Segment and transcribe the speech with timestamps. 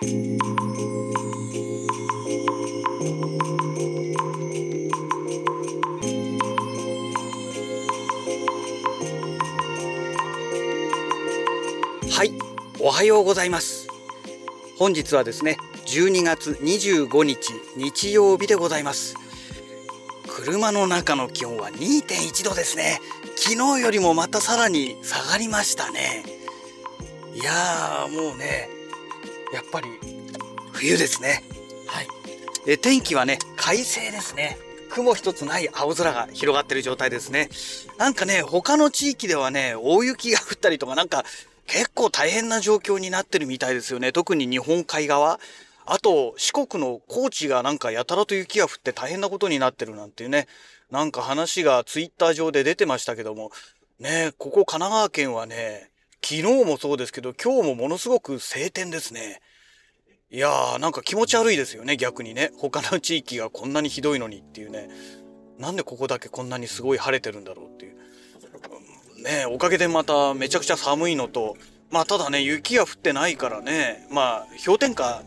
[0.00, 0.04] は
[12.24, 12.32] い
[12.78, 13.88] おはようございます。
[14.78, 15.56] 本日はですね
[15.86, 19.16] 12月25日日曜日でございます。
[20.28, 23.00] 車の中の気温は2.1度ですね。
[23.34, 26.22] 昨日よりもまたさらに下がりましたね。
[27.34, 28.77] いやーもうね
[29.52, 29.88] やっぱり
[30.72, 31.42] 冬ですね
[31.86, 32.08] はい
[32.66, 37.48] え天気はね快晴ですね雲一つない青空が広がってる状態ですね。
[37.98, 41.24] なんかね、他の地域ではね、大雪が降ったりとか、なんか
[41.66, 44.12] 結構大変な状況になってるみたいですよね。
[44.12, 45.38] 特に日本海側。
[45.86, 50.46] あと、四国の高知がなんかやたらと雪が降って大変なことになってるなんていうね。
[50.90, 53.50] なんか話がツイッター上で出てましたけども。
[54.00, 55.90] ね、ここ神奈川県はね、
[56.22, 59.40] 昨日もそうですけど、今日もものすごく晴天ですね。
[60.30, 62.50] いやー、なんか気持ち悪いですよね、逆にね。
[62.58, 64.90] 他の地域がこんなにひどいのにっていうね。
[65.58, 67.96] なんでここだけこんなにすごい晴れてるんだろうっていう。
[69.22, 71.56] ねおかげでまためちゃくちゃ寒いのと、
[71.90, 75.22] まあただね、雪が降ってないからね、まあ氷点下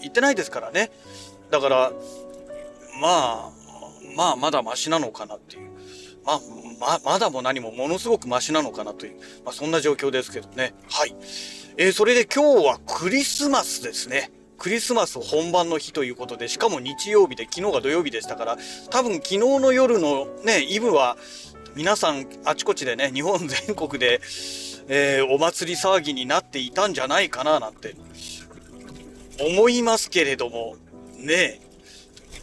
[0.00, 0.90] 行ってないですからね。
[1.50, 1.92] だから、
[3.00, 3.50] まあ、
[4.16, 5.71] まあまだマシなのかなっていう。
[6.24, 6.40] ま、
[6.80, 10.74] ま、まだも何もものすごくマシなのかなという、まあそんな状況ですけどね。
[10.88, 11.14] はい。
[11.76, 14.30] えー、それで今日はクリスマスですね。
[14.58, 18.58] クリスマス本番の日ということで、しかも日曜日で昨日が土曜日でしたから、
[18.90, 21.16] 多分昨日の夜のね、イブは
[21.74, 24.20] 皆さんあちこちでね、日本全国で、
[24.88, 27.96] えー、お祭り騒ぎになっていたんじゃないかななんて
[29.40, 30.76] 思いますけれども、
[31.18, 31.60] ね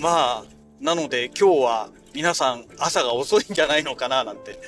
[0.00, 0.44] まあ、
[0.80, 4.58] なので今日は皆さん朝が遅いんじゃないのかななんて、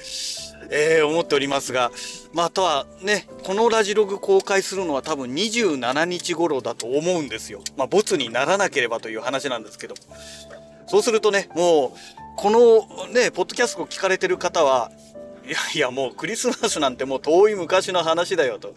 [0.70, 1.90] えー、思っておりますが、
[2.32, 7.60] まあ、あとはね、このラジログ公開するのは多分27日頃だと思うんですよ。
[7.76, 9.94] まあ、ボツにならなければという話なんですけど。
[10.86, 11.98] そうするとね、もう、
[12.36, 14.90] このね、ポッドキャストを聞かれてる方は、
[15.44, 18.74] いやいや、もうクリスマスなんてもう遠い昔の話だよと。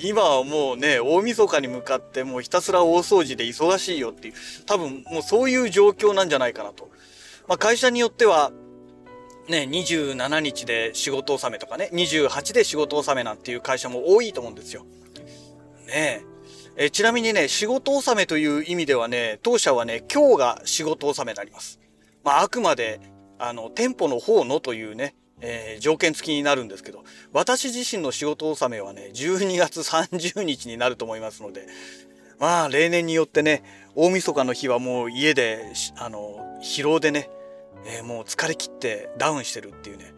[0.00, 4.34] 今はもうね、大晦日に向かってもうひたすら大掃除で忙しいよっていう、
[4.66, 6.90] 多分もうそういう状況なんじゃないかなと。
[7.50, 8.52] まあ会社によっては、
[9.48, 14.86] ね、27日で仕事納めとかね、28で仕事納めなんていう会社も多いと思うんですよ。
[15.88, 16.22] ね
[16.76, 16.90] え。
[16.90, 21.80] ちなみにね、仕事納めという意味ではね、当社はね、今日が仕事納めになります。
[22.22, 23.00] まあ、あくまで、
[23.40, 31.66] あの、店舗の方のというね、えー、条件付きになるんですけど、私自身の仕事納めはね、12月30日になると思いますので、
[32.38, 33.64] まあ、例年によってね、
[33.96, 37.28] 大晦日の日はもう家で、あの、疲労でね、
[37.86, 40.12] えー、もう疲れ切ってダウンしてるっていうね、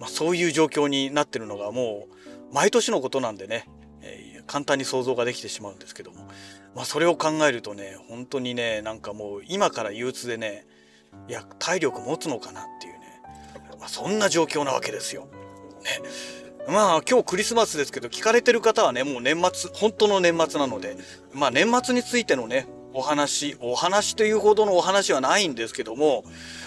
[0.00, 3.68] まあ、そういう状況になってるのがもう、毎年のことなんでね、
[4.00, 6.28] えー、簡単に想像ができてしまうんですけども、
[6.74, 10.66] まあ、それを考えるとね、本当にね、なんかもう今から憂鬱でね、
[11.28, 12.98] いや、体力持つのかなっていうね
[13.78, 15.28] まあ、そんな状況なわけですよ。
[15.82, 16.08] ね。
[16.68, 20.96] まあ今日クリスマスですけど聞かれてる方はね、もう年末、本当の年末なので、
[21.32, 22.66] まあ年末についてのね、
[22.98, 26.24] お話、お話というほどのお話はないんですけども、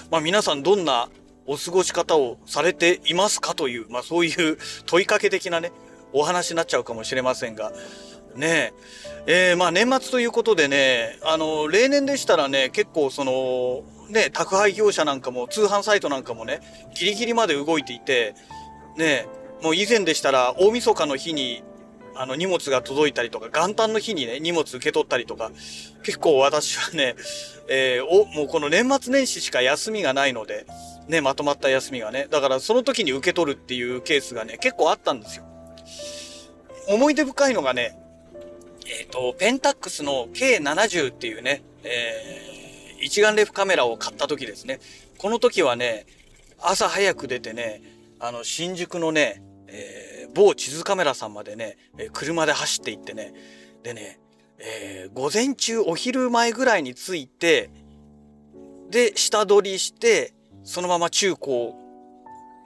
[0.09, 1.09] まあ皆さんどんな
[1.45, 5.73] お過ごし方をされていますかという、まあそういう 問いかけ的なね、
[6.13, 7.73] お話になっちゃうかもしれませんが、
[8.33, 8.71] ね
[9.27, 16.61] え、えー、まあ年末ということでね、あの、例年でしたらね、結構その、ね、宅配業者なんかも、通販サイトなんかもね、
[16.95, 18.35] ギリギリまで動いていて、
[18.95, 19.27] ね、
[19.61, 21.61] もう以前でしたら、大晦日の日に、
[22.15, 25.51] あの、荷物が届いたりとか、元旦の日にね、荷物受け取ったりとか、
[26.03, 27.15] 結構私はね、
[27.67, 30.65] えー、お、もうこの年末年始しか休みがないので、
[31.07, 35.45] ね、まとまった休みがね、だからその時に受け取るっていうケースがね、結構あったんですよ。
[36.87, 37.97] 思い出深いのがね、
[38.85, 42.51] えっ、ー、と、ペンタックスの K70 っていうね、えー
[43.01, 44.79] 一眼レフカメラを買った時ですね。
[45.17, 46.05] この時はね、
[46.59, 47.81] 朝早く出てね、
[48.19, 53.33] あの、新宿のね、えー、某地図カメラさんまでね、え車で走って行ってね、
[53.83, 54.19] でね、
[54.59, 57.69] えー、午前中お昼前ぐらいに着いて、
[58.89, 60.33] で、下取りして、
[60.63, 61.73] そのまま中古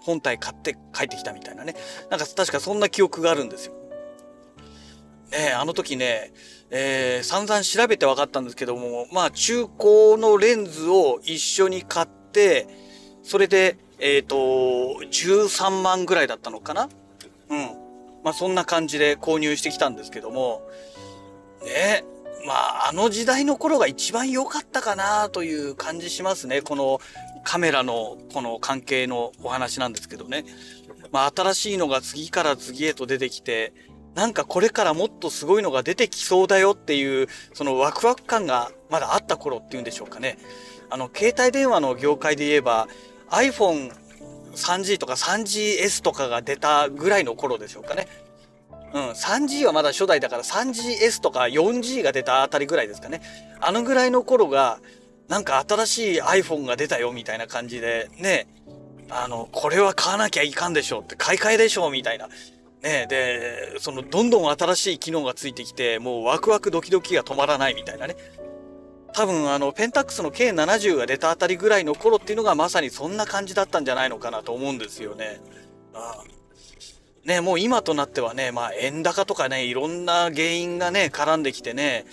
[0.02, 1.76] 本体買って帰ってきたみたいなね。
[2.10, 3.74] なんか確かそんな記憶があるんですよ。
[5.32, 6.34] ねあの時ね、
[6.70, 12.68] えー、散々調べて分かったんですけども、まあ中古のレンズを一緒に買って、
[13.24, 16.90] それで、えっ、ー、と、13万ぐらいだったのかな
[17.50, 17.60] うん。
[18.24, 20.62] まあそんな感じで購入してきたんですけども、
[21.64, 22.04] ね、
[22.46, 26.62] まああの時代の頃が一番良かったかなという感じしますね。
[26.62, 27.00] この
[27.44, 30.46] カメラのこの関係のお話なんですけどね。
[31.12, 33.74] まあ新しいのが次から次へと出てきて、
[34.16, 40.38] なんかこれからもっとすごいのが出てきそうだよっていうそのワクワク感がまだあった頃っていうんでしょうかね
[40.90, 42.88] あの携帯電話の業界で言えば
[43.30, 43.92] iPhone
[44.56, 48.08] 3G とか 3GS とかが出たぐらいの頃でしょうかね
[48.94, 53.22] うん、3G はまだ初代だから 3GS とか 4G が出たあたりぐらいですかね。
[53.60, 54.80] あのぐらいの頃が、
[55.28, 58.48] なんか新しい iPhone が出たよみたいな感じで、ね、
[59.10, 62.30] あの、これは買わなきゃいかんでしょうって、買い替えでしょうみたいな。
[62.84, 68.16] ね、で、その、どんどん新しい機能がついてきて、もうワクワクドキドキが止まらないみたいなね。
[69.16, 75.40] 多分、あの、ペンタックスの K70 が出たあたりぐらいの頃っていうのがまさにそんな感じだったんじゃないのかなと思うんですよね。
[75.94, 76.36] ああ
[77.26, 82.06] ね、もう今となってはね、まあ円高とかね、いろんな原因がね、絡んできてね、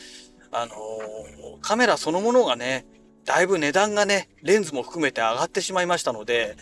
[0.52, 2.86] あのー、カメラそのものがね、
[3.24, 6.56] だいぶ値段がね、レンズも含めて上がってしまいましたので、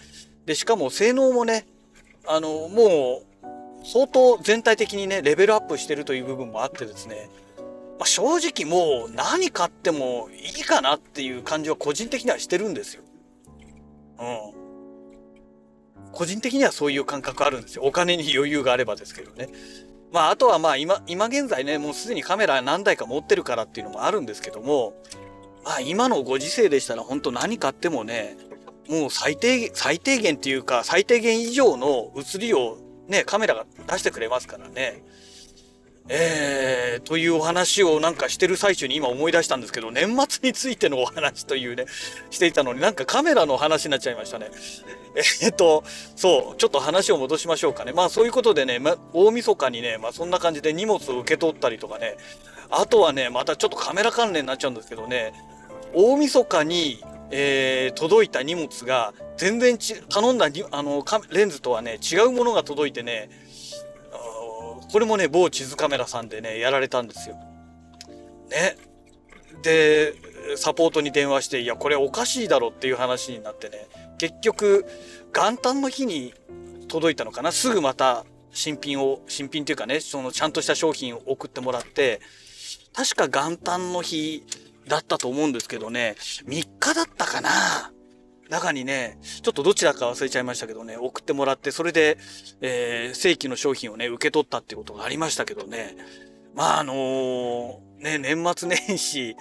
[0.46, 1.66] で、しかも性能もね、
[2.26, 7.30] あの、もう、相当全体的にね、レベルアップしてるという部分もあってですね、
[8.00, 13.02] まあ、正直もう何買ってもいいかなっていう感じは個人的にはしてるんですよ。
[14.18, 16.10] うん。
[16.10, 17.82] 個人的にはそういう感覚あるんですよ。
[17.84, 19.50] お金に余裕があればですけどね。
[20.12, 24.94] まあ、あとはまあ今、今現在ね、もうすでにカメラ何台か持ってるからっていうのもあるんですけども、
[25.62, 28.38] まあ今のご時世でしたら本当何買ってもね、
[28.88, 35.02] もう最低、最低限っていうか最低限以上の写りをね、カメラが出してくれますからね。
[36.08, 36.49] え
[37.04, 41.86] というお話をなんかしてる最中に今思い出したんですけど、年末についてのお話というね、
[42.30, 44.50] していたのになんかカメラの話になっちゃいましたね。
[45.42, 45.84] えっと、
[46.16, 47.92] そう、ちょっと話を戻しましょうかね。
[47.92, 52.16] まあそういうことでね、ま、大晦日にね、まあそんな感じで荷物を受け取ったりとかね、
[52.70, 55.32] あとはね、またちょっとカメラ関連になっちゃうんですけどね、
[55.92, 63.30] 大晦日に、えー、届いた荷物が全然ち頼んだあのレンズとはね違うものが届いてね
[64.92, 67.36] これもね、某地図カメラさんでね、やられたんですよ。
[68.50, 68.76] ね。
[69.62, 70.14] で、
[70.56, 73.86] サポートに電話して、いや、これおかしいだろっていう話になってね、
[74.18, 74.86] 結局、
[75.32, 76.34] 元旦の日に
[76.88, 82.20] 届いたのかなすぐまた新品を、新品っていうかね、そのちゃんとした商品を送ってもらって、
[82.92, 84.44] 確か元旦の日
[84.88, 87.92] だったと思うんですけどね、3日だったかな
[88.50, 92.18] 中にね、ちょっとどちらか忘れちゃいましたけどね、送ってもらって、それで、
[92.60, 95.96] えー、正規の商品をね、受け取ったっていうことがありましたけどね。
[96.54, 99.36] まあ、あのー、ね、年末年始、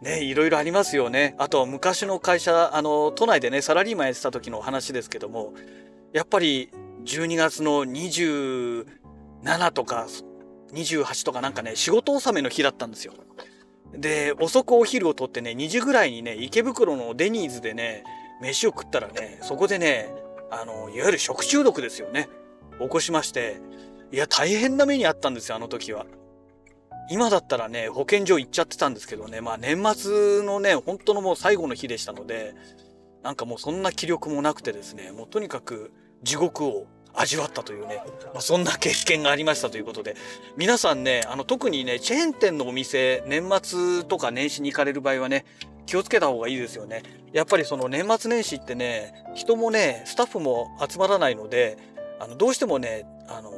[0.00, 1.34] ね、いろいろありますよね。
[1.38, 5.52] あと、昔の会社、あの、都内でね、サラリーマンやってた時の話ですけども、
[6.14, 6.70] やっぱり、
[7.04, 8.86] 12月の27
[9.72, 10.06] とか、
[10.72, 13.12] 28とかなんかね、仕事納めの日だったんですよ。
[13.92, 18.04] で、遅くお昼をとってね、2時ぐらいにね、池袋のデニーズでね、
[18.40, 20.12] 飯を食ったらね、そこでね、
[20.50, 22.28] あの、いわゆる食中毒ですよね。
[22.80, 23.60] 起こしまして、
[24.12, 26.06] いや、大変な目にあったんですよ、あの時は。
[27.10, 32.54] 今だったらね、保健所行っちゃってたんですけどね、まあ年末のね、本当のもう最後の日でしたので、
[33.22, 35.90] なんかもうそんな気力もなくてですね、もうとにかく
[36.22, 38.02] 地獄を味わったというね、
[38.32, 40.16] まあ、そんな経験がありましたということで、
[40.56, 45.44] 皆さんね、あの特にね、チェーン店のお店、年末とか年始に行かれる場合はね、
[45.88, 47.02] 気をつけた方がいいですよね。
[47.32, 51.78] やっぱりその年末年始ってね、人もね、スタッフも集まらないので、
[52.20, 53.50] あの、どうしてもね、あの、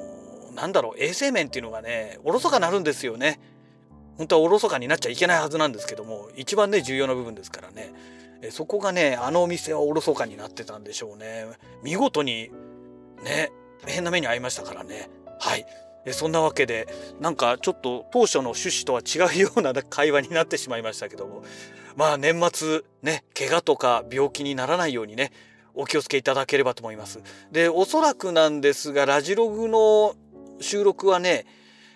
[0.54, 3.40] なんだろう、衛生面っていうのがね、おろそかなるんですよね。
[4.16, 7.92] 本当はおろそかになっちゃいけないはずなんですけども、一番ね、重要な部分ですからね。
[8.42, 11.46] えそこがね、あのお店はおろそかになってたんでしょうね。
[11.82, 12.52] 見事に、
[13.24, 13.50] ね、
[13.84, 15.10] 大変な目に遭いましたからね。
[15.40, 15.66] はい。
[16.06, 16.86] えそんなわけで、
[17.18, 21.42] なんかちょっと当初の趣旨とは違うような会話になってしまいましたけども、
[21.96, 25.32] まあ年末ね、怪我とか病気にならないようにね、
[25.74, 27.20] お気をつけいただければと思います。
[27.52, 30.14] で、おそらくなんですが、ラジログの
[30.60, 31.46] 収録はね、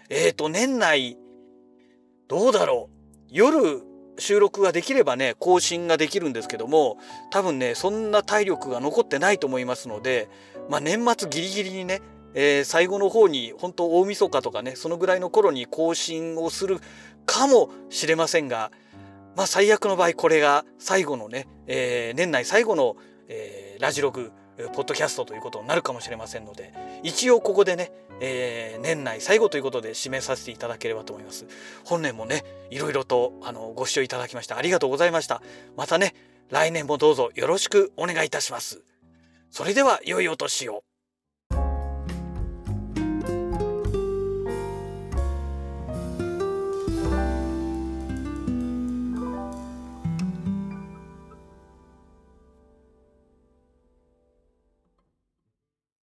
[0.08, 1.18] えっ、ー、と、年内、
[2.28, 2.94] どうだろう。
[3.30, 3.82] 夜
[4.18, 6.98] 収録ができればね、更新ができるんですけども、
[7.30, 10.28] 多分ね、そんな体力が残ってないと思いますので、
[10.68, 12.00] まあ年末ギリギリにね、
[12.34, 16.80] えー、最後の方に本当大晦日とかねそのぐらいの頃に更新をする
[17.26, 18.72] かもしれませんが
[19.36, 22.96] まあ最悪の場合これが最後のね、えー、年内最後の、
[23.28, 24.32] えー、ラジログ
[24.72, 26.72] ポッドキャストということになるかもしれませんので
[27.02, 31.46] 一応ここでね、えー、年内最後ということで締めさせていただければと思います。
[31.84, 35.42] 本年もねいろいろとあのご視聴いただきましてありがとうございました。
[35.76, 36.14] またね
[36.50, 38.82] 来年もどうぞよろしくお願いいたします。
[39.50, 40.84] それでは良いお年を。